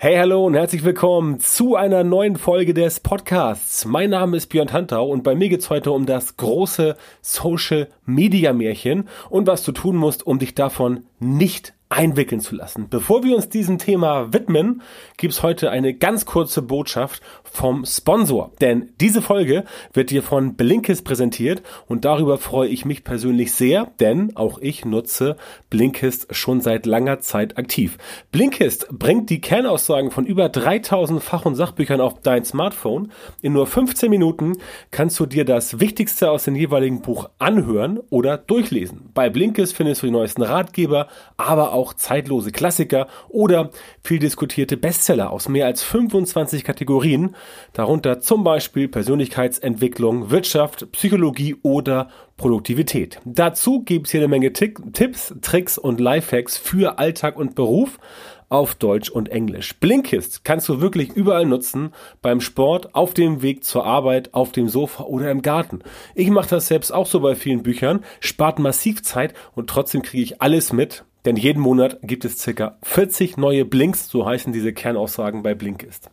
[0.00, 3.84] Hey, hallo und herzlich willkommen zu einer neuen Folge des Podcasts.
[3.84, 8.52] Mein Name ist Björn Tantau und bei mir geht's heute um das große Social Media
[8.52, 12.88] Märchen und was du tun musst, um dich davon nicht einwickeln zu lassen.
[12.90, 14.82] Bevor wir uns diesem Thema widmen,
[15.16, 18.52] gibt's heute eine ganz kurze Botschaft vom Sponsor.
[18.60, 23.90] Denn diese Folge wird dir von Blinkist präsentiert und darüber freue ich mich persönlich sehr,
[24.00, 25.36] denn auch ich nutze
[25.70, 27.96] Blinkist schon seit langer Zeit aktiv.
[28.32, 33.12] Blinkist bringt die Kernaussagen von über 3000 Fach- und Sachbüchern auf dein Smartphone.
[33.40, 34.58] In nur 15 Minuten
[34.90, 39.10] kannst du dir das Wichtigste aus dem jeweiligen Buch anhören oder durchlesen.
[39.14, 43.70] Bei Blinkist findest du die neuesten Ratgeber, aber auch auch zeitlose Klassiker oder
[44.02, 47.36] viel diskutierte Bestseller aus mehr als 25 Kategorien,
[47.72, 53.20] darunter zum Beispiel Persönlichkeitsentwicklung, Wirtschaft, Psychologie oder Produktivität.
[53.24, 57.98] Dazu gibt es hier eine Menge Tipps, Tricks und Lifehacks für Alltag und Beruf
[58.48, 59.78] auf Deutsch und Englisch.
[59.78, 61.92] Blinkist kannst du wirklich überall nutzen,
[62.22, 65.80] beim Sport, auf dem Weg zur Arbeit, auf dem Sofa oder im Garten.
[66.14, 70.22] Ich mache das selbst auch so bei vielen Büchern, spart massiv Zeit und trotzdem kriege
[70.22, 74.72] ich alles mit, denn jeden Monat gibt es circa 40 neue Blinks, so heißen diese
[74.72, 76.10] Kernaussagen bei Blinkist.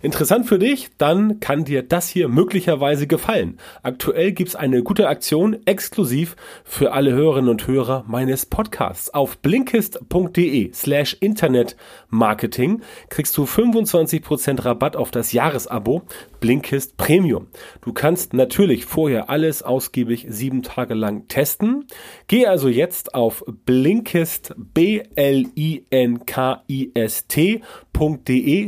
[0.00, 3.58] Interessant für dich, dann kann dir das hier möglicherweise gefallen.
[3.82, 9.12] Aktuell gibt's eine gute Aktion exklusiv für alle Hörerinnen und Hörer meines Podcasts.
[9.12, 16.02] Auf blinkist.de slash Internetmarketing kriegst du 25% Rabatt auf das Jahresabo
[16.38, 17.48] Blinkist Premium.
[17.80, 21.86] Du kannst natürlich vorher alles ausgiebig sieben Tage lang testen.
[22.28, 25.48] Geh also jetzt auf blinkist, B-L-I-N-K-I-S-T.de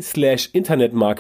[0.03, 1.20] slash Internetmarketing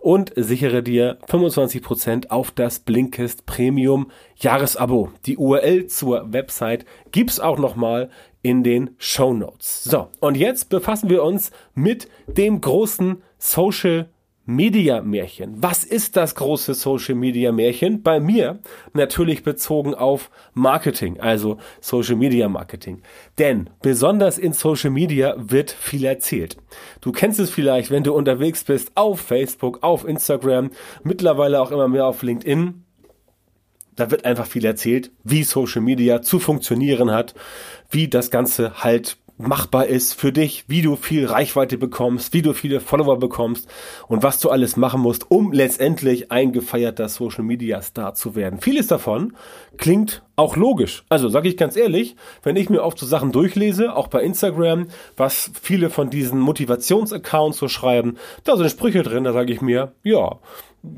[0.00, 5.10] und sichere dir 25% auf das Blinkist Premium Jahresabo.
[5.26, 8.10] Die URL zur Website gibt's auch nochmal
[8.42, 9.84] in den Show Notes.
[9.84, 14.08] So, und jetzt befassen wir uns mit dem großen Social
[14.44, 15.62] Media Märchen.
[15.62, 18.02] Was ist das große Social Media Märchen?
[18.02, 18.58] Bei mir
[18.92, 23.02] natürlich bezogen auf Marketing, also Social Media Marketing.
[23.38, 26.56] Denn besonders in Social Media wird viel erzählt.
[27.00, 30.70] Du kennst es vielleicht, wenn du unterwegs bist auf Facebook, auf Instagram,
[31.04, 32.82] mittlerweile auch immer mehr auf LinkedIn.
[33.94, 37.34] Da wird einfach viel erzählt, wie Social Media zu funktionieren hat,
[37.90, 42.54] wie das Ganze halt machbar ist für dich, wie du viel Reichweite bekommst, wie du
[42.54, 43.68] viele Follower bekommst
[44.08, 48.60] und was du alles machen musst, um letztendlich ein gefeierter Social Media Star zu werden.
[48.60, 49.34] Vieles davon
[49.76, 51.04] klingt auch logisch.
[51.08, 54.86] Also sage ich ganz ehrlich, wenn ich mir oft so Sachen durchlese, auch bei Instagram,
[55.16, 59.92] was viele von diesen Motivationsaccounts so schreiben, da sind Sprüche drin, da sage ich mir,
[60.02, 60.38] ja,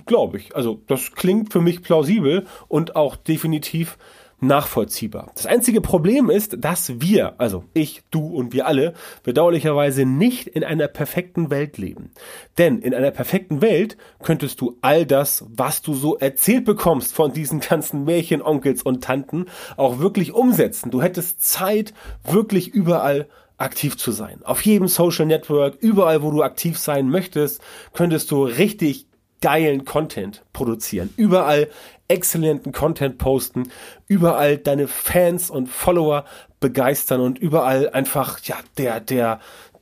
[0.06, 0.54] glaube ich.
[0.54, 3.99] Also das klingt für mich plausibel und auch definitiv
[4.41, 5.31] nachvollziehbar.
[5.34, 10.65] Das einzige Problem ist, dass wir, also ich, du und wir alle, bedauerlicherweise nicht in
[10.65, 12.11] einer perfekten Welt leben.
[12.59, 17.33] Denn in einer perfekten Welt könntest du all das, was du so erzählt bekommst von
[17.33, 19.47] diesen ganzen Märchenonkels und Tanten,
[19.77, 20.91] auch wirklich umsetzen.
[20.91, 24.41] Du hättest Zeit, wirklich überall aktiv zu sein.
[24.45, 27.61] Auf jedem Social Network, überall, wo du aktiv sein möchtest,
[27.93, 29.06] könntest du richtig
[29.44, 31.12] geilen Content produzieren.
[31.19, 31.69] Überall
[32.09, 33.65] exzellenten Content posten,
[34.09, 36.25] überall deine Fans und Follower
[36.60, 39.41] begeistern und überall einfach, ja, der, der,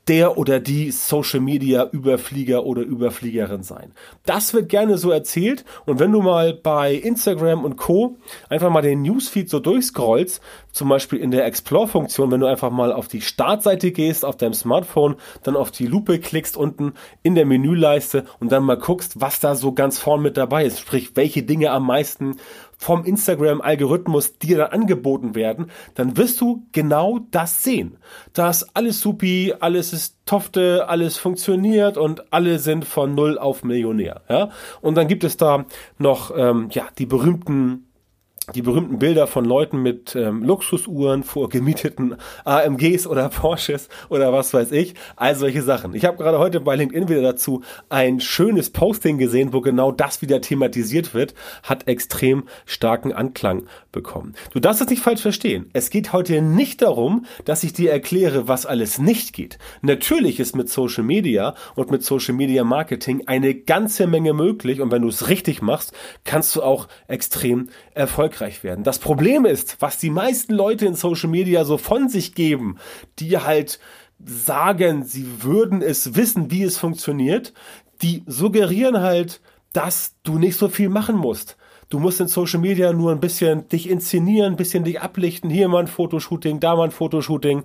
[0.09, 3.93] der oder die Social Media Überflieger oder Überfliegerin sein.
[4.27, 8.17] Das wird gerne so erzählt und wenn du mal bei Instagram und Co.
[8.49, 12.93] einfach mal den Newsfeed so durchscrollst, zum Beispiel in der Explore-Funktion, wenn du einfach mal
[12.93, 17.47] auf die Startseite gehst, auf deinem Smartphone, dann auf die Lupe klickst unten in der
[17.47, 21.43] Menüleiste und dann mal guckst, was da so ganz vorn mit dabei ist, sprich, welche
[21.43, 22.37] Dinge am meisten
[22.83, 27.99] vom Instagram-Algorithmus dir dann angeboten werden, dann wirst du genau das sehen.
[28.33, 34.23] Dass alles supi, alles ist Tofte, alles funktioniert und alle sind von null auf Millionär.
[34.29, 34.51] Ja?
[34.81, 35.65] Und dann gibt es da
[35.99, 37.87] noch ähm, ja die berühmten
[38.47, 44.53] die berühmten Bilder von Leuten mit ähm, Luxusuhren vor gemieteten AMGs oder Porsches oder was
[44.53, 45.95] weiß ich, all solche Sachen.
[45.95, 50.23] Ich habe gerade heute bei LinkedIn wieder dazu ein schönes Posting gesehen, wo genau das
[50.23, 54.35] wieder thematisiert wird, hat extrem starken Anklang bekommen.
[54.53, 55.71] Du darfst es nicht falsch verstehen.
[55.73, 59.59] Es geht heute nicht darum, dass ich dir erkläre, was alles nicht geht.
[59.83, 64.91] Natürlich ist mit Social Media und mit Social Media Marketing eine ganze Menge möglich und
[64.91, 65.93] wenn du es richtig machst,
[66.25, 68.85] kannst du auch extrem erfolgreich erfolgreich werden.
[68.85, 72.79] Das Problem ist, was die meisten Leute in Social Media so von sich geben,
[73.19, 73.79] die halt
[74.25, 77.53] sagen, sie würden es wissen, wie es funktioniert,
[78.03, 79.41] die suggerieren halt,
[79.73, 81.57] dass du nicht so viel machen musst.
[81.93, 85.51] Du musst in Social Media nur ein bisschen dich inszenieren, ein bisschen dich ablichten.
[85.51, 87.65] Hier mal ein Fotoshooting, da mal ein Fotoshooting,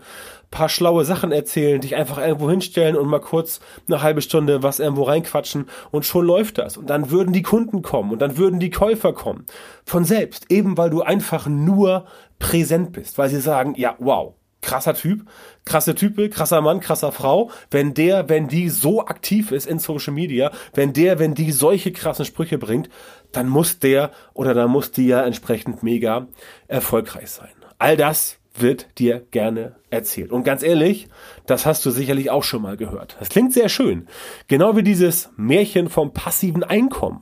[0.52, 4.80] paar schlaue Sachen erzählen, dich einfach irgendwo hinstellen und mal kurz eine halbe Stunde was
[4.80, 6.76] irgendwo reinquatschen und schon läuft das.
[6.76, 9.46] Und dann würden die Kunden kommen und dann würden die Käufer kommen.
[9.86, 10.52] Von selbst.
[10.52, 12.04] Eben weil du einfach nur
[12.38, 15.26] präsent bist, weil sie sagen, ja, wow, krasser Typ,
[15.66, 20.14] krasse Type, krasser Mann, krasser Frau, wenn der, wenn die so aktiv ist in Social
[20.14, 22.90] Media, wenn der, wenn die solche krassen Sprüche bringt,
[23.32, 26.28] dann muss der oder dann muss die ja entsprechend mega
[26.68, 27.50] erfolgreich sein.
[27.78, 30.32] All das wird dir gerne erzählt.
[30.32, 31.08] Und ganz ehrlich,
[31.46, 33.16] das hast du sicherlich auch schon mal gehört.
[33.20, 34.08] Das klingt sehr schön.
[34.48, 37.22] Genau wie dieses Märchen vom passiven Einkommen.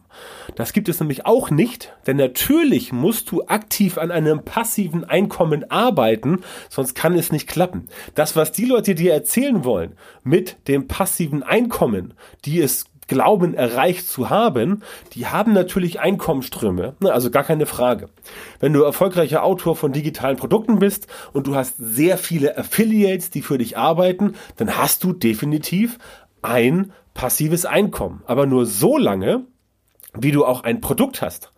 [0.56, 5.70] Das gibt es nämlich auch nicht, denn natürlich musst du aktiv an einem passiven Einkommen
[5.70, 7.88] arbeiten, sonst kann es nicht klappen.
[8.16, 12.14] Das, was die Leute dir erzählen wollen mit dem passiven Einkommen,
[12.46, 14.82] die es glauben, erreicht zu haben,
[15.14, 18.10] die haben natürlich Einkommensströme, ne, also gar keine Frage.
[18.60, 23.42] Wenn du erfolgreicher Autor von digitalen Produkten bist und du hast sehr viele Affiliates, die
[23.42, 26.00] für dich arbeiten, dann hast du definitiv
[26.42, 28.24] ein passives Einkommen.
[28.26, 29.46] Aber nur so lange,
[30.14, 31.52] wie du auch ein Produkt hast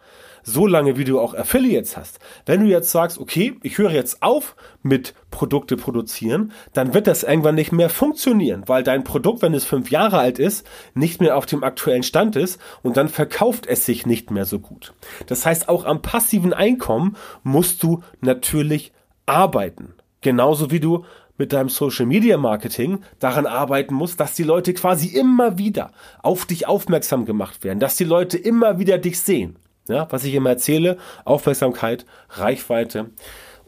[0.48, 2.20] so lange, wie du auch Affiliates hast.
[2.46, 7.24] Wenn du jetzt sagst, okay, ich höre jetzt auf mit Produkte produzieren, dann wird das
[7.24, 11.36] irgendwann nicht mehr funktionieren, weil dein Produkt, wenn es fünf Jahre alt ist, nicht mehr
[11.36, 14.94] auf dem aktuellen Stand ist und dann verkauft es sich nicht mehr so gut.
[15.28, 18.94] Das heißt, auch am passiven Einkommen musst du natürlich
[19.26, 19.96] arbeiten.
[20.22, 21.04] Genauso wie du
[21.38, 25.92] mit deinem Social Media Marketing daran arbeiten musst, dass die Leute quasi immer wieder
[26.24, 29.58] auf dich aufmerksam gemacht werden, dass die Leute immer wieder dich sehen.
[29.88, 33.12] Ja, was ich immer erzähle, Aufmerksamkeit, Reichweite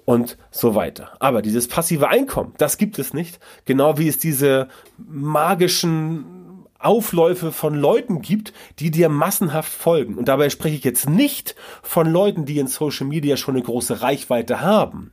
[0.05, 1.11] und so weiter.
[1.19, 3.39] Aber dieses passive Einkommen, das gibt es nicht.
[3.65, 4.67] Genau wie es diese
[4.97, 10.15] magischen Aufläufe von Leuten gibt, die dir massenhaft folgen.
[10.15, 14.01] Und dabei spreche ich jetzt nicht von Leuten, die in Social Media schon eine große
[14.01, 15.11] Reichweite haben,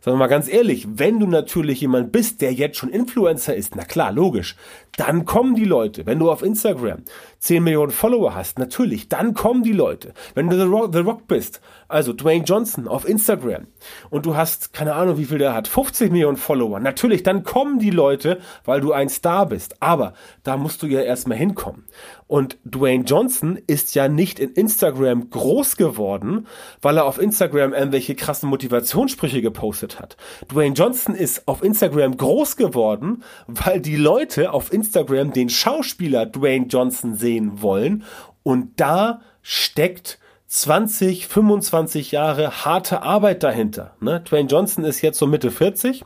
[0.00, 3.76] Sagen wir mal ganz ehrlich, wenn du natürlich jemand bist, der jetzt schon Influencer ist,
[3.76, 4.56] na klar, logisch,
[4.96, 6.06] dann kommen die Leute.
[6.06, 7.04] Wenn du auf Instagram
[7.38, 10.12] 10 Millionen Follower hast, natürlich, dann kommen die Leute.
[10.34, 13.68] Wenn du The Rock, The Rock bist, also Dwayne Johnson auf Instagram
[14.10, 17.78] und du hast, keine Ahnung, wie viel der hat, 50 Millionen Follower, natürlich, dann kommen
[17.78, 19.80] die Leute, weil du ein Star bist.
[19.80, 21.84] Aber da musst du ja erstmal hinkommen.
[22.26, 26.46] Und Dwayne Johnson ist ja nicht in Instagram groß geworden,
[26.82, 30.16] weil er auf Instagram irgendwelche krassen Motivationssprüche gepostet hat.
[30.50, 36.66] Dwayne Johnson ist auf Instagram groß geworden, weil die Leute auf Instagram den Schauspieler Dwayne
[36.66, 38.04] Johnson sehen wollen.
[38.42, 40.18] Und da steckt
[40.48, 43.94] 20, 25 Jahre harte Arbeit dahinter.
[44.00, 44.20] Ne?
[44.20, 46.04] Dwayne Johnson ist jetzt so Mitte 40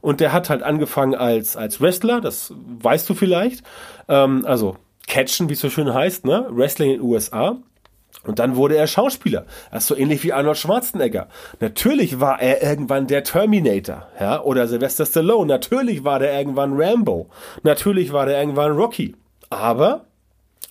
[0.00, 3.64] und der hat halt angefangen als, als Wrestler, das weißt du vielleicht.
[4.08, 4.76] Ähm, also
[5.06, 6.46] Catchen, wie es so schön heißt, ne?
[6.50, 7.58] Wrestling in den USA.
[8.24, 9.46] Und dann wurde er Schauspieler.
[9.72, 11.28] Das ist so ähnlich wie Arnold Schwarzenegger.
[11.58, 15.46] Natürlich war er irgendwann der Terminator, ja, oder Sylvester Stallone.
[15.46, 17.30] Natürlich war der irgendwann Rambo.
[17.62, 19.16] Natürlich war der irgendwann Rocky.
[19.48, 20.04] Aber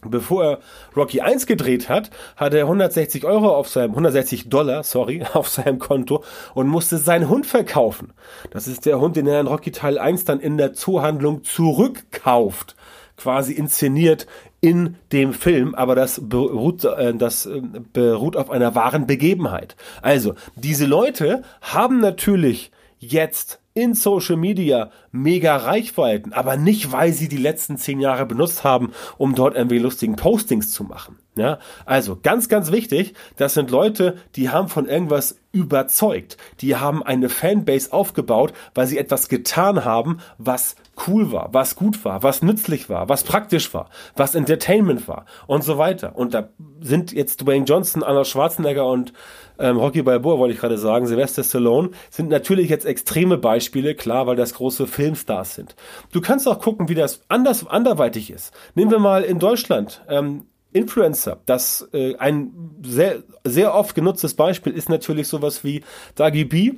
[0.02, 0.60] Bevor er
[0.96, 5.78] Rocky 1 gedreht hat, hatte er 160 Euro auf seinem, 160 Dollar, sorry, auf seinem
[5.78, 6.24] Konto
[6.54, 8.14] und musste seinen Hund verkaufen.
[8.52, 12.78] Das ist der Hund, den er in Rocky Teil 1 dann in der Zoohandlung zurückkauft
[13.20, 14.26] quasi inszeniert
[14.62, 17.62] in dem Film, aber das beruht, äh, das äh,
[17.94, 19.76] beruht auf einer wahren Begebenheit.
[20.02, 27.30] Also, diese Leute haben natürlich jetzt in Social Media mega Reichweiten, aber nicht, weil sie
[27.30, 31.18] die letzten zehn Jahre benutzt haben, um dort irgendwie lustigen Postings zu machen.
[31.36, 36.38] Ja, also ganz, ganz wichtig, das sind Leute, die haben von irgendwas überzeugt.
[36.60, 40.76] Die haben eine Fanbase aufgebaut, weil sie etwas getan haben, was
[41.08, 45.64] cool war, was gut war, was nützlich war, was praktisch war, was Entertainment war und
[45.64, 46.16] so weiter.
[46.16, 46.50] Und da
[46.82, 49.14] sind jetzt Dwayne Johnson, Arnold Schwarzenegger und
[49.60, 54.28] ähm, Rocky Balboa, wollte ich gerade sagen, Sylvester Stallone, sind natürlich jetzt extreme Beispiele, klar,
[54.28, 55.78] weil das große Filmstars sind.
[56.12, 58.54] Du kannst auch gucken, wie das anders anderweitig ist.
[58.76, 61.38] Nehmen wir mal in Deutschland ähm, Influencer.
[61.46, 62.52] Das äh, ein
[62.84, 65.84] sehr sehr oft genutztes Beispiel ist natürlich sowas wie
[66.16, 66.74] Dagi B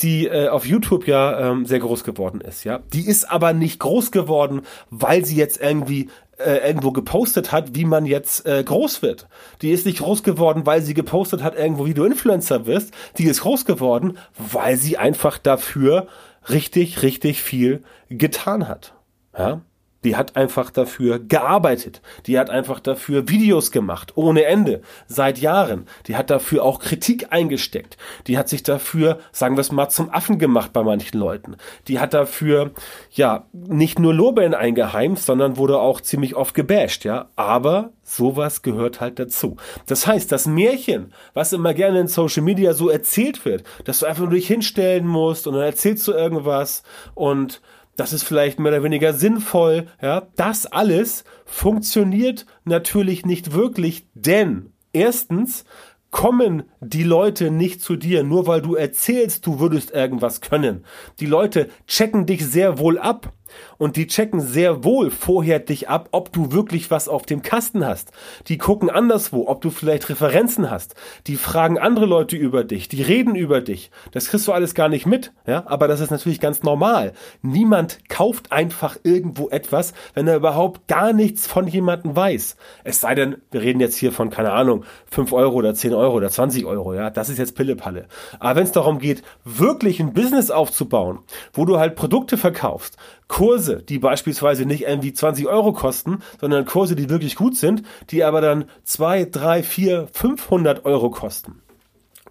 [0.00, 2.80] die äh, auf YouTube ja ähm, sehr groß geworden ist, ja.
[2.92, 7.84] Die ist aber nicht groß geworden, weil sie jetzt irgendwie äh, irgendwo gepostet hat, wie
[7.84, 9.28] man jetzt äh, groß wird.
[9.60, 12.92] Die ist nicht groß geworden, weil sie gepostet hat irgendwo, wie du Influencer wirst.
[13.18, 16.08] Die ist groß geworden, weil sie einfach dafür
[16.48, 18.94] richtig, richtig viel getan hat.
[19.36, 19.62] Ja.
[20.04, 22.02] Die hat einfach dafür gearbeitet.
[22.26, 25.86] Die hat einfach dafür Videos gemacht, ohne Ende, seit Jahren.
[26.06, 27.96] Die hat dafür auch Kritik eingesteckt.
[28.26, 31.56] Die hat sich dafür, sagen wir es mal, zum Affen gemacht bei manchen Leuten.
[31.88, 32.72] Die hat dafür,
[33.10, 37.28] ja, nicht nur Lorbeeren eingeheimst, sondern wurde auch ziemlich oft gebasht, ja.
[37.36, 39.56] Aber sowas gehört halt dazu.
[39.86, 44.06] Das heißt, das Märchen, was immer gerne in Social Media so erzählt wird, dass du
[44.06, 46.82] einfach nur dich hinstellen musst und dann erzählst du irgendwas
[47.14, 47.60] und
[47.96, 54.72] das ist vielleicht mehr oder weniger sinnvoll, ja, das alles funktioniert natürlich nicht wirklich, denn
[54.92, 55.64] erstens
[56.10, 60.84] kommen die Leute nicht zu dir, nur weil du erzählst, du würdest irgendwas können.
[61.20, 63.32] Die Leute checken dich sehr wohl ab.
[63.78, 67.86] Und die checken sehr wohl vorher dich ab, ob du wirklich was auf dem Kasten
[67.86, 68.12] hast.
[68.48, 70.94] Die gucken anderswo, ob du vielleicht Referenzen hast.
[71.26, 72.88] Die fragen andere Leute über dich.
[72.88, 73.90] Die reden über dich.
[74.12, 75.32] Das kriegst du alles gar nicht mit.
[75.46, 77.12] Ja, aber das ist natürlich ganz normal.
[77.42, 82.56] Niemand kauft einfach irgendwo etwas, wenn er überhaupt gar nichts von jemandem weiß.
[82.84, 86.16] Es sei denn, wir reden jetzt hier von, keine Ahnung, 5 Euro oder 10 Euro
[86.16, 86.94] oder 20 Euro.
[86.94, 88.06] Ja, das ist jetzt Pillepalle.
[88.38, 91.20] Aber wenn es darum geht, wirklich ein Business aufzubauen,
[91.52, 92.96] wo du halt Produkte verkaufst,
[93.32, 98.24] Kurse, die beispielsweise nicht irgendwie 20 Euro kosten, sondern Kurse, die wirklich gut sind, die
[98.24, 101.62] aber dann 2, 3, 4, 500 Euro kosten.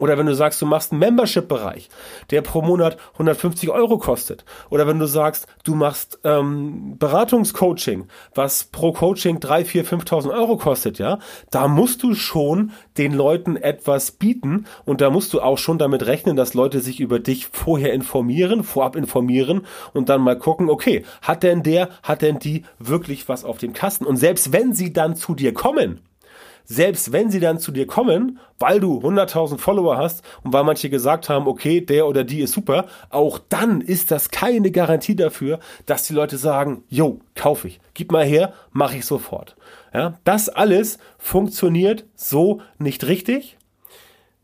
[0.02, 1.88] Oder wenn du sagst, du machst einen Membership-Bereich,
[2.32, 4.46] der pro Monat 150 Euro kostet.
[4.72, 10.58] Oder wenn du sagst, du machst ähm, Beratungscoaching, was pro Coaching 3, 4, 5.000 Euro
[10.58, 11.20] kostet, ja,
[11.52, 16.08] da musst du schon den Leuten etwas bieten und da musst du auch schon damit
[16.08, 21.06] rechnen, dass Leute sich über dich vorher informieren, vorab informieren und dann mal gucken, okay,
[21.22, 24.06] hat denn der, hat denn die wirklich was auf dem Kasten?
[24.06, 26.02] Und selbst wenn sie dann zu dir kommen,
[26.66, 30.90] selbst wenn sie dann zu dir kommen, weil du 100.000 Follower hast und weil manche
[30.90, 35.60] gesagt haben, okay, der oder die ist super, auch dann ist das keine Garantie dafür,
[35.86, 39.56] dass die Leute sagen, yo, kaufe ich, gib mal her, mache ich sofort.
[39.94, 43.58] Ja, das alles funktioniert so nicht richtig.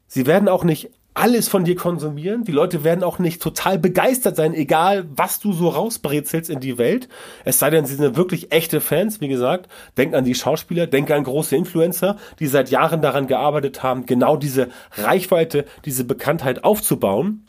[0.08, 2.44] Sie werden auch nicht alles von dir konsumieren.
[2.44, 6.78] Die Leute werden auch nicht total begeistert sein, egal was du so rausbrezelst in die
[6.78, 7.10] Welt.
[7.44, 9.68] Es sei denn, sie sind wirklich echte Fans, wie gesagt.
[9.98, 14.38] Denk an die Schauspieler, denk an große Influencer, die seit Jahren daran gearbeitet haben, genau
[14.38, 17.48] diese Reichweite, diese Bekanntheit aufzubauen.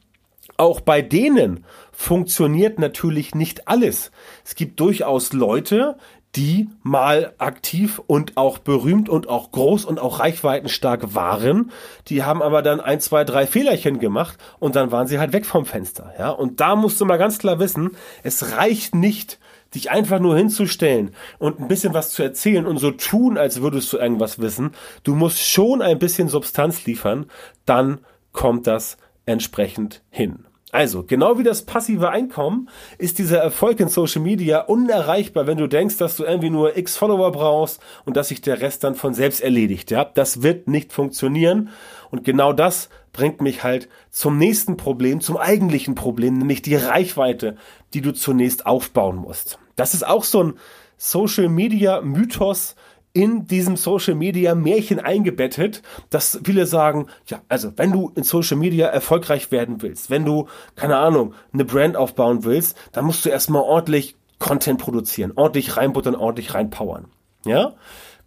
[0.56, 4.10] Auch bei denen funktioniert natürlich nicht alles.
[4.44, 5.96] Es gibt durchaus Leute,
[6.36, 11.72] die mal aktiv und auch berühmt und auch groß und auch reichweitenstark waren.
[12.08, 15.46] Die haben aber dann ein, zwei, drei Fehlerchen gemacht und dann waren sie halt weg
[15.46, 16.12] vom Fenster.
[16.18, 17.92] Ja, und da musst du mal ganz klar wissen,
[18.22, 19.38] es reicht nicht,
[19.74, 23.92] dich einfach nur hinzustellen und ein bisschen was zu erzählen und so tun, als würdest
[23.92, 24.72] du irgendwas wissen.
[25.02, 27.26] Du musst schon ein bisschen Substanz liefern,
[27.64, 28.00] dann
[28.32, 30.47] kommt das entsprechend hin.
[30.70, 35.66] Also, genau wie das passive Einkommen ist dieser Erfolg in Social Media unerreichbar, wenn du
[35.66, 39.14] denkst, dass du irgendwie nur x Follower brauchst und dass sich der Rest dann von
[39.14, 39.90] selbst erledigt.
[39.90, 41.70] Ja, das wird nicht funktionieren.
[42.10, 47.56] Und genau das bringt mich halt zum nächsten Problem, zum eigentlichen Problem, nämlich die Reichweite,
[47.94, 49.58] die du zunächst aufbauen musst.
[49.76, 50.54] Das ist auch so ein
[50.98, 52.74] Social Media Mythos,
[53.18, 58.56] in diesem Social Media Märchen eingebettet, dass viele sagen, ja, also wenn du in Social
[58.56, 60.46] Media erfolgreich werden willst, wenn du,
[60.76, 66.14] keine Ahnung, eine Brand aufbauen willst, dann musst du erstmal ordentlich Content produzieren, ordentlich reinbuttern,
[66.14, 67.06] ordentlich reinpowern.
[67.44, 67.74] Ja?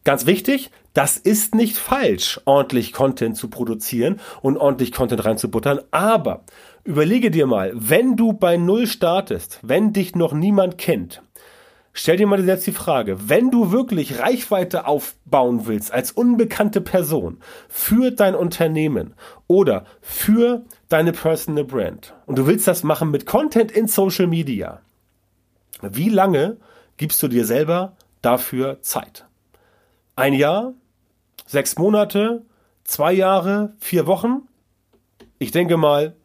[0.04, 6.44] Ganz wichtig, das ist nicht falsch, ordentlich Content zu produzieren und ordentlich Content reinzubuttern, aber
[6.84, 11.22] überlege dir mal, wenn du bei Null startest, wenn dich noch niemand kennt,
[11.94, 17.40] Stell dir mal jetzt die Frage, wenn du wirklich Reichweite aufbauen willst als unbekannte Person
[17.68, 19.14] für dein Unternehmen
[19.48, 24.82] oder für deine Personal Brand und du willst das machen mit Content in Social Media,
[25.82, 26.58] wie lange
[26.96, 29.26] gibst du dir selber dafür Zeit?
[30.16, 30.74] Ein Jahr?
[31.46, 32.46] Sechs Monate?
[32.86, 33.74] Zwei Jahre?
[33.80, 34.48] Vier Wochen?
[35.40, 36.16] Ich denke mal,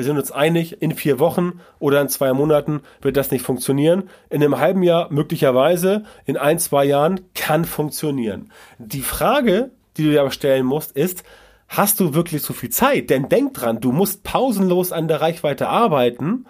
[0.00, 4.04] wir sind uns einig, in vier Wochen oder in zwei Monaten wird das nicht funktionieren.
[4.30, 8.50] In einem halben Jahr möglicherweise, in ein, zwei Jahren kann funktionieren.
[8.78, 11.22] Die Frage, die du dir aber stellen musst, ist,
[11.68, 13.10] hast du wirklich so viel Zeit?
[13.10, 16.46] Denn denk dran, du musst pausenlos an der Reichweite arbeiten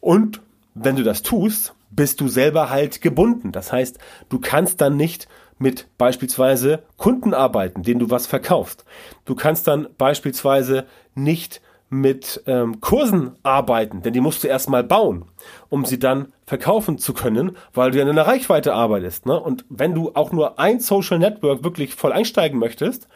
[0.00, 0.42] und
[0.74, 3.52] wenn du das tust, bist du selber halt gebunden.
[3.52, 5.28] Das heißt, du kannst dann nicht
[5.58, 8.84] mit beispielsweise Kunden arbeiten, denen du was verkaufst.
[9.24, 15.26] Du kannst dann beispielsweise nicht mit ähm, Kursen arbeiten, denn die musst du erstmal bauen,
[15.68, 19.26] um sie dann verkaufen zu können, weil du ja in einer Reichweite arbeitest.
[19.26, 19.38] Ne?
[19.38, 23.08] Und wenn du auch nur ein Social Network wirklich voll einsteigen möchtest,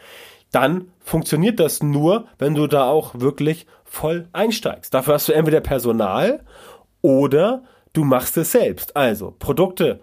[0.51, 4.93] dann funktioniert das nur, wenn du da auch wirklich voll einsteigst.
[4.93, 6.43] Dafür hast du entweder Personal
[7.01, 7.63] oder
[7.93, 8.95] du machst es selbst.
[8.95, 10.01] Also Produkte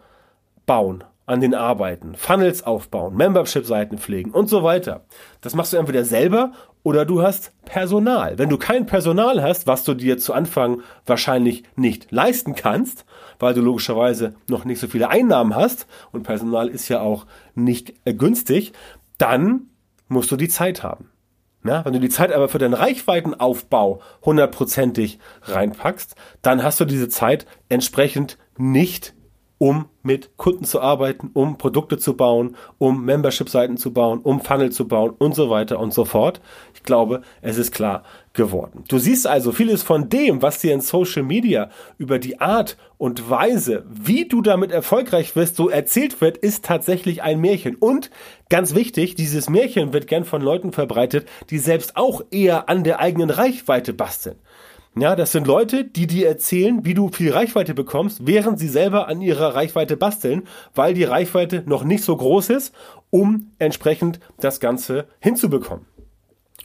[0.66, 5.04] bauen, an den Arbeiten, Funnels aufbauen, Membership-Seiten pflegen und so weiter.
[5.42, 8.38] Das machst du entweder selber oder du hast Personal.
[8.38, 13.04] Wenn du kein Personal hast, was du dir zu Anfang wahrscheinlich nicht leisten kannst,
[13.38, 17.92] weil du logischerweise noch nicht so viele Einnahmen hast und Personal ist ja auch nicht
[18.06, 18.72] äh, günstig,
[19.18, 19.66] dann
[20.08, 21.10] musst du die Zeit haben.
[21.62, 27.10] Na, wenn du die Zeit aber für den Reichweitenaufbau hundertprozentig reinpackst, dann hast du diese
[27.10, 29.12] Zeit entsprechend nicht
[29.58, 34.70] um mit Kunden zu arbeiten, um Produkte zu bauen, um Membership-Seiten zu bauen, um Funnel
[34.70, 36.40] zu bauen und so weiter und so fort.
[36.74, 38.84] Ich glaube, es ist klar geworden.
[38.88, 43.28] Du siehst also, vieles von dem, was dir in Social Media über die Art und
[43.28, 47.74] Weise, wie du damit erfolgreich wirst, so erzählt wird, ist tatsächlich ein Märchen.
[47.74, 48.10] Und
[48.48, 53.00] ganz wichtig, dieses Märchen wird gern von Leuten verbreitet, die selbst auch eher an der
[53.00, 54.36] eigenen Reichweite basteln.
[55.00, 59.06] Ja, das sind Leute, die dir erzählen, wie du viel Reichweite bekommst, während sie selber
[59.06, 62.74] an ihrer Reichweite basteln, weil die Reichweite noch nicht so groß ist,
[63.10, 65.86] um entsprechend das Ganze hinzubekommen.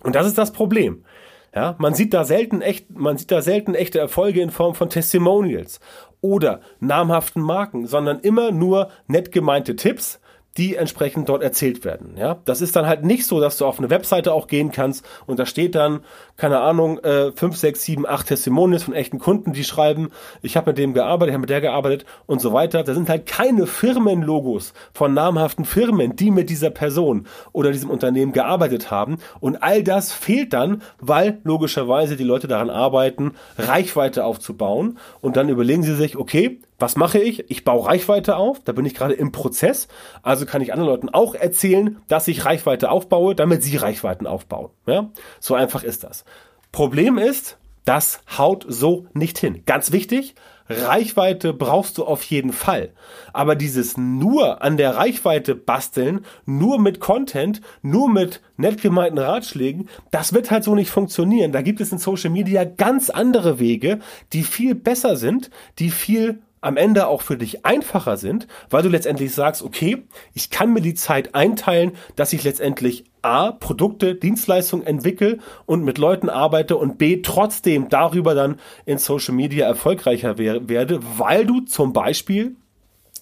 [0.01, 1.05] Und das ist das Problem.
[1.53, 4.89] Ja, man sieht da selten echt, man sieht da selten echte Erfolge in Form von
[4.89, 5.79] Testimonials
[6.21, 10.19] oder namhaften Marken, sondern immer nur nett gemeinte Tipps,
[10.57, 12.15] die entsprechend dort erzählt werden.
[12.17, 15.05] Ja, das ist dann halt nicht so, dass du auf eine Webseite auch gehen kannst
[15.25, 16.01] und da steht dann,
[16.37, 20.09] keine Ahnung, äh, fünf, sechs, sieben, acht Testimonials von echten Kunden, die schreiben,
[20.41, 22.83] ich habe mit dem gearbeitet, ich habe mit der gearbeitet und so weiter.
[22.83, 28.31] Da sind halt keine Firmenlogos von namhaften Firmen, die mit dieser Person oder diesem Unternehmen
[28.31, 29.17] gearbeitet haben.
[29.39, 34.97] Und all das fehlt dann, weil logischerweise die Leute daran arbeiten, Reichweite aufzubauen.
[35.21, 37.49] Und dann überlegen sie sich, okay, was mache ich?
[37.49, 39.87] Ich baue Reichweite auf, da bin ich gerade im Prozess.
[40.21, 44.69] Also kann ich anderen Leuten auch erzählen, dass ich Reichweite aufbaue, damit sie Reichweiten aufbauen.
[44.85, 45.09] Ja?
[45.39, 46.25] So einfach ist das.
[46.71, 49.63] Problem ist, das haut so nicht hin.
[49.65, 50.35] Ganz wichtig,
[50.69, 52.93] Reichweite brauchst du auf jeden Fall.
[53.33, 59.89] Aber dieses nur an der Reichweite basteln, nur mit Content, nur mit nett gemeinten Ratschlägen,
[60.11, 61.51] das wird halt so nicht funktionieren.
[61.51, 63.99] Da gibt es in Social Media ganz andere Wege,
[64.31, 65.49] die viel besser sind,
[65.79, 70.03] die viel am Ende auch für dich einfacher sind, weil du letztendlich sagst, okay,
[70.33, 75.97] ich kann mir die Zeit einteilen, dass ich letztendlich A, Produkte, Dienstleistungen entwickle und mit
[75.97, 81.93] Leuten arbeite und B, trotzdem darüber dann in Social Media erfolgreicher werde, weil du zum
[81.93, 82.55] Beispiel,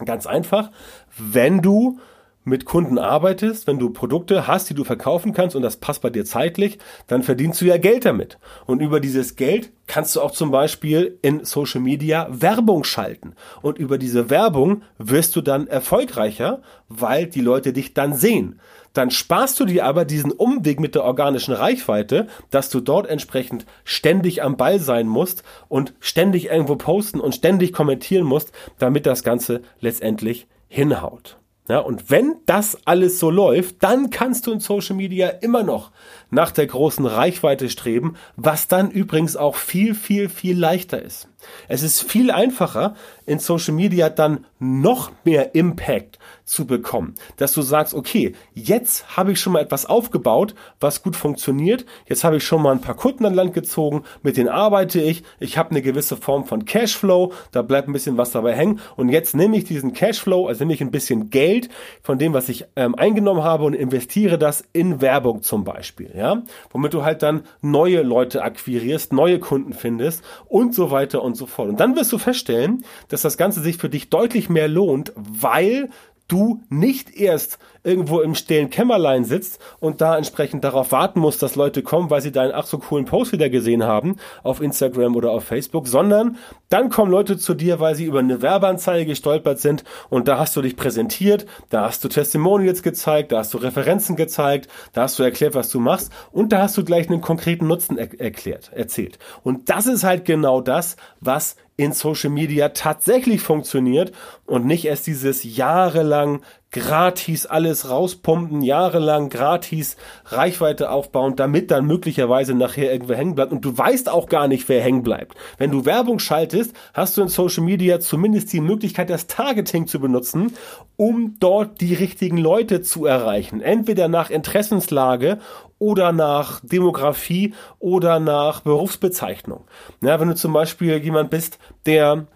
[0.05, 0.71] ganz einfach,
[1.17, 1.99] wenn du
[2.43, 6.09] mit Kunden arbeitest, wenn du Produkte hast, die du verkaufen kannst und das passt bei
[6.09, 8.39] dir zeitlich, dann verdienst du ja Geld damit.
[8.65, 13.35] Und über dieses Geld kannst du auch zum Beispiel in Social Media Werbung schalten.
[13.61, 18.59] Und über diese Werbung wirst du dann erfolgreicher, weil die Leute dich dann sehen.
[18.93, 23.65] Dann sparst du dir aber diesen Umweg mit der organischen Reichweite, dass du dort entsprechend
[23.83, 29.23] ständig am Ball sein musst und ständig irgendwo posten und ständig kommentieren musst, damit das
[29.23, 31.40] Ganze letztendlich hinhaut.
[31.71, 35.91] Ja, und wenn das alles so läuft, dann kannst du in Social Media immer noch
[36.29, 41.29] nach der großen Reichweite streben, was dann übrigens auch viel, viel, viel leichter ist.
[41.67, 47.15] Es ist viel einfacher, in Social Media dann noch mehr Impact zu bekommen.
[47.37, 51.85] Dass du sagst, okay, jetzt habe ich schon mal etwas aufgebaut, was gut funktioniert.
[52.07, 55.23] Jetzt habe ich schon mal ein paar Kunden an Land gezogen, mit denen arbeite ich.
[55.39, 58.81] Ich habe eine gewisse Form von Cashflow, da bleibt ein bisschen was dabei hängen.
[58.97, 61.69] Und jetzt nehme ich diesen Cashflow, also nehme ich ein bisschen Geld
[62.03, 66.11] von dem, was ich ähm, eingenommen habe und investiere das in Werbung zum Beispiel.
[66.15, 71.30] Ja, womit du halt dann neue Leute akquirierst, neue Kunden findest und so weiter und
[71.35, 71.69] so fort.
[71.69, 75.89] Und dann wirst du feststellen, dass das Ganze sich für dich deutlich mehr lohnt, weil
[76.27, 81.55] du nicht erst irgendwo im stillen Kämmerlein sitzt und da entsprechend darauf warten musst, dass
[81.55, 85.31] Leute kommen, weil sie deinen ach so coolen Post wieder gesehen haben auf Instagram oder
[85.31, 86.37] auf Facebook, sondern
[86.69, 90.55] dann kommen Leute zu dir, weil sie über eine Werbeanzeige gestolpert sind und da hast
[90.55, 95.17] du dich präsentiert, da hast du Testimonials gezeigt, da hast du Referenzen gezeigt, da hast
[95.17, 98.71] du erklärt, was du machst und da hast du gleich einen konkreten Nutzen er erklärt,
[98.73, 99.17] erzählt.
[99.43, 104.11] Und das ist halt genau das, was in Social Media tatsächlich funktioniert
[104.45, 106.41] und nicht erst dieses jahrelang
[106.71, 113.51] gratis alles rauspumpen, jahrelang gratis Reichweite aufbauen, damit dann möglicherweise nachher irgendwer hängen bleibt.
[113.51, 115.35] Und du weißt auch gar nicht, wer hängen bleibt.
[115.57, 119.99] Wenn du Werbung schaltest, hast du in Social Media zumindest die Möglichkeit, das Targeting zu
[119.99, 120.53] benutzen,
[120.95, 123.61] um dort die richtigen Leute zu erreichen.
[123.61, 125.39] Entweder nach Interessenslage
[125.77, 129.65] oder nach Demografie oder nach Berufsbezeichnung.
[130.01, 132.27] Ja, wenn du zum Beispiel jemand bist, der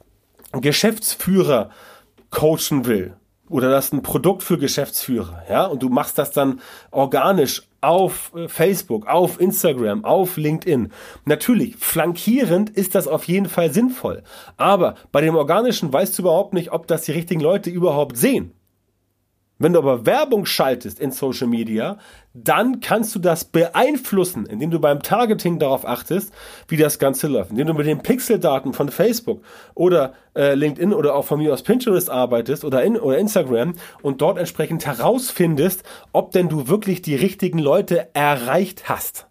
[0.51, 1.69] Geschäftsführer
[2.31, 3.15] coachen will,
[3.49, 6.59] oder das ist ein Produkt für Geschäftsführer, ja, und du machst das dann
[6.91, 10.91] organisch auf äh, Facebook, auf Instagram, auf LinkedIn.
[11.25, 14.23] Natürlich, flankierend ist das auf jeden Fall sinnvoll.
[14.57, 18.54] Aber bei dem Organischen weißt du überhaupt nicht, ob das die richtigen Leute überhaupt sehen.
[19.57, 21.97] Wenn du aber Werbung schaltest in Social Media,
[22.33, 26.33] dann kannst du das beeinflussen, indem du beim Targeting darauf achtest,
[26.67, 27.51] wie das Ganze läuft.
[27.51, 29.41] Indem du mit den Pixeldaten von Facebook
[29.73, 34.21] oder äh, LinkedIn oder auch von mir aus Pinterest arbeitest oder, in, oder Instagram und
[34.21, 39.27] dort entsprechend herausfindest, ob denn du wirklich die richtigen Leute erreicht hast.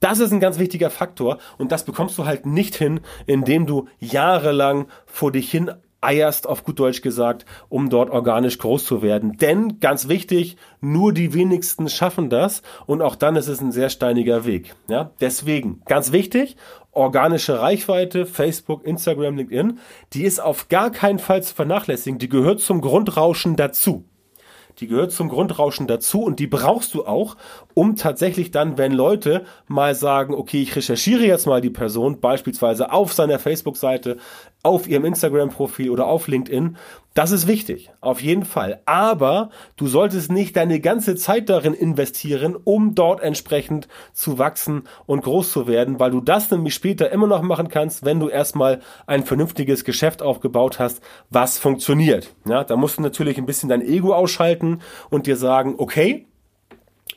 [0.00, 3.86] Das ist ein ganz wichtiger Faktor und das bekommst du halt nicht hin, indem du
[4.00, 9.36] jahrelang vor dich hin eierst, auf gut Deutsch gesagt, um dort organisch groß zu werden.
[9.36, 13.90] Denn, ganz wichtig, nur die wenigsten schaffen das und auch dann ist es ein sehr
[13.90, 14.74] steiniger Weg.
[14.88, 16.56] Ja, deswegen, ganz wichtig,
[16.92, 19.78] organische Reichweite, Facebook, Instagram, LinkedIn,
[20.12, 24.04] die ist auf gar keinen Fall zu vernachlässigen, die gehört zum Grundrauschen dazu.
[24.80, 27.36] Die gehört zum Grundrauschen dazu und die brauchst du auch,
[27.74, 32.90] um tatsächlich dann, wenn Leute mal sagen, okay, ich recherchiere jetzt mal die Person, beispielsweise
[32.90, 34.16] auf seiner Facebook-Seite,
[34.62, 36.76] auf ihrem Instagram-Profil oder auf LinkedIn.
[37.20, 38.80] Das ist wichtig, auf jeden Fall.
[38.86, 45.22] Aber du solltest nicht deine ganze Zeit darin investieren, um dort entsprechend zu wachsen und
[45.22, 48.80] groß zu werden, weil du das nämlich später immer noch machen kannst, wenn du erstmal
[49.06, 52.34] ein vernünftiges Geschäft aufgebaut hast, was funktioniert.
[52.48, 54.80] Ja, da musst du natürlich ein bisschen dein Ego ausschalten
[55.10, 56.26] und dir sagen, okay,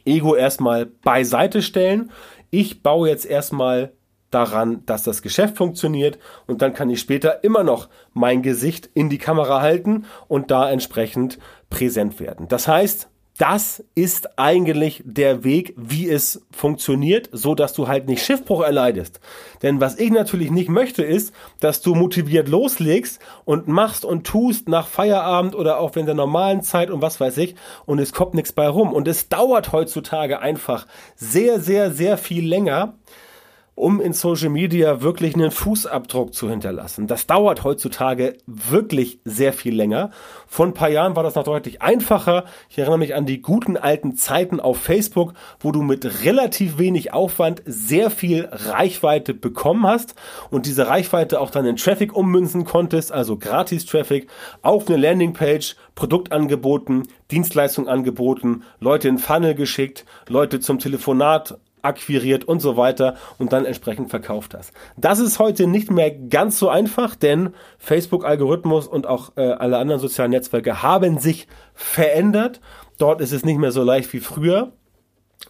[0.04, 2.12] Ego erstmal beiseite stellen.
[2.50, 3.94] Ich baue jetzt erstmal
[4.34, 9.10] daran, dass das Geschäft funktioniert und dann kann ich später immer noch mein Gesicht in
[9.10, 12.48] die Kamera halten und da entsprechend präsent werden.
[12.48, 18.24] Das heißt, das ist eigentlich der Weg, wie es funktioniert, so dass du halt nicht
[18.24, 19.20] Schiffbruch erleidest.
[19.64, 24.70] Denn was ich natürlich nicht möchte, ist, dass du motiviert loslegst und machst und tust
[24.70, 27.56] nach Feierabend oder auch während der normalen Zeit und was weiß ich
[27.88, 28.94] und es kommt nichts bei rum.
[28.94, 32.94] Und es dauert heutzutage einfach sehr, sehr, sehr viel länger,
[33.76, 37.08] um in Social Media wirklich einen Fußabdruck zu hinterlassen.
[37.08, 40.12] Das dauert heutzutage wirklich sehr viel länger.
[40.48, 42.46] Vor ein paar Jahren war das noch deutlich einfacher.
[42.70, 47.14] Ich erinnere mich an die guten alten Zeiten auf Facebook, wo du mit relativ wenig
[47.14, 50.14] Aufwand sehr viel Reichweite bekommen hast
[50.52, 54.28] und diese Reichweite auch dann in Traffic ummünzen konntest, also Gratis-Traffic,
[54.62, 62.46] auf eine Landingpage, Produkt angeboten, Dienstleistung angeboten, Leute in Funnel geschickt, Leute zum Telefonat akquiriert
[62.46, 64.74] und so weiter und dann entsprechend verkauft hast.
[64.98, 70.02] Das ist heute nicht mehr ganz so einfach, denn Facebook-Algorithmus und auch äh, alle anderen
[70.02, 72.62] sozialen Netzwerke haben sich verändert.
[72.98, 74.72] Dort ist es nicht mehr so leicht wie früher.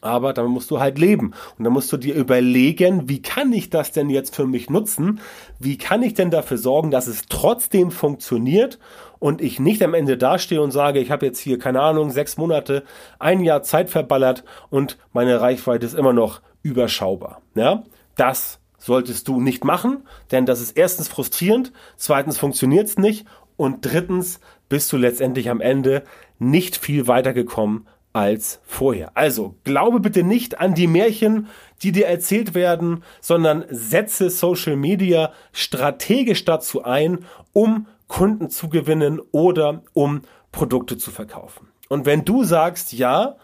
[0.04, 1.34] Aber damit musst du halt leben.
[1.58, 5.22] Und dann musst du dir überlegen, wie kann ich das denn jetzt für mich nutzen?
[5.60, 8.80] Wie kann ich denn dafür sorgen, dass es trotzdem funktioniert
[9.20, 12.36] und ich nicht am Ende dastehe und sage, ich habe jetzt hier, keine Ahnung, sechs
[12.36, 12.84] Monate,
[13.18, 17.42] ein Jahr Zeit verballert und meine Reichweite ist immer noch überschaubar.
[17.56, 17.84] Ja,
[18.18, 23.86] das solltest du nicht machen, denn das ist erstens frustrierend, zweitens funktioniert es nicht und
[23.86, 26.04] drittens bist du letztendlich am Ende
[26.40, 29.12] nicht viel weitergekommen als vorher.
[29.16, 31.48] Also glaube bitte nicht an die Märchen,
[31.82, 39.20] die dir erzählt werden, sondern setze Social Media strategisch dazu ein, um Kunden zu gewinnen
[39.32, 40.22] oder um
[40.52, 41.70] Produkte zu verkaufen.
[41.90, 43.36] Und wenn du sagst, ja,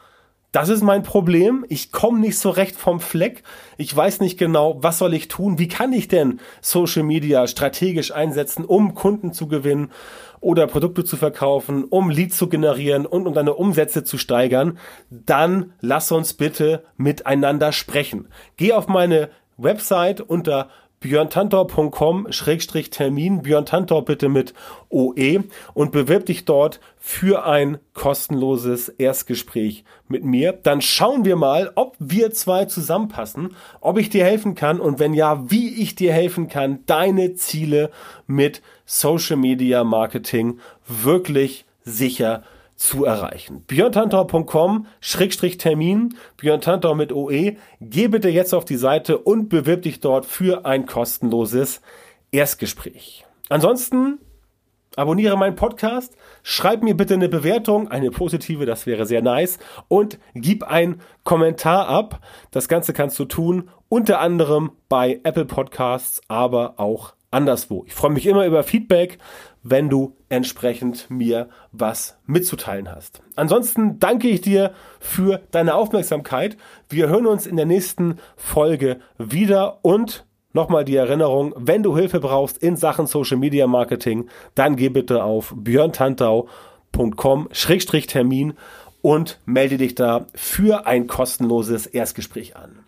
[0.51, 3.43] das ist mein Problem, ich komme nicht so recht vom Fleck,
[3.77, 8.12] ich weiß nicht genau, was soll ich tun, wie kann ich denn Social Media strategisch
[8.12, 9.91] einsetzen, um Kunden zu gewinnen
[10.39, 15.73] oder Produkte zu verkaufen, um Leads zu generieren und um deine Umsätze zu steigern, dann
[15.81, 18.29] lass uns bitte miteinander sprechen.
[18.57, 24.53] Geh auf meine Website unter björntantor.com-termin, Björn Tantor bitte mit
[24.89, 30.53] OE und bewirb dich dort für ein kostenloses Erstgespräch mit mir.
[30.53, 35.13] Dann schauen wir mal, ob wir zwei zusammenpassen, ob ich dir helfen kann und wenn
[35.13, 37.91] ja, wie ich dir helfen kann, deine Ziele
[38.27, 42.59] mit Social Media Marketing wirklich sicher zu
[43.04, 43.63] erreichen.
[43.68, 47.58] björntantor.com Schrägstrich Termin, Björn Tantor mit OE.
[47.82, 51.82] Geh bitte jetzt auf die Seite und bewirb dich dort für ein kostenloses
[52.32, 53.26] Erstgespräch.
[53.50, 54.20] Ansonsten
[54.96, 60.18] abonniere meinen Podcast, schreib mir bitte eine Bewertung, eine positive, das wäre sehr nice und
[60.34, 62.22] gib ein Kommentar ab.
[62.52, 67.84] Das Ganze kannst du tun, unter anderem bei Apple Podcasts, aber auch anderswo.
[67.88, 69.18] Ich freue mich immer über Feedback,
[69.63, 73.22] wenn du entsprechend mir was mitzuteilen hast.
[73.36, 76.58] Ansonsten danke ich dir für deine Aufmerksamkeit.
[76.89, 82.20] Wir hören uns in der nächsten Folge wieder und Nochmal die Erinnerung, wenn du Hilfe
[82.20, 88.54] brauchst in Sachen Social Media Marketing, dann geh bitte auf björntantau.com-termin
[89.04, 92.80] und melde dich da für ein kostenloses Erstgespräch an.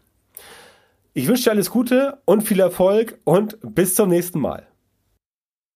[1.13, 4.70] Ich wünsche dir alles Gute und viel Erfolg und bis zum nächsten Mal.